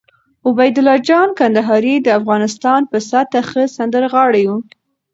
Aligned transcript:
عبیدالله 0.47 0.97
جان 1.07 1.29
کندهاری 1.39 1.95
د 2.01 2.07
افغانستان 2.19 2.81
په 2.91 2.97
سطحه 3.09 3.41
ښه 3.49 3.63
سندرغاړی 3.77 4.43
وو 4.49 4.57